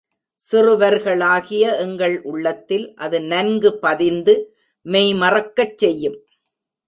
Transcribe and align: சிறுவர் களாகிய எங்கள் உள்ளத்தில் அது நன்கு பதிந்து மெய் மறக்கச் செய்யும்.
சிறுவர் 0.43 0.97
களாகிய 1.03 1.65
எங்கள் 1.77 2.15
உள்ளத்தில் 2.21 2.85
அது 2.95 3.17
நன்கு 3.21 3.71
பதிந்து 3.79 4.35
மெய் 4.85 5.13
மறக்கச் 5.13 5.77
செய்யும். 5.77 6.17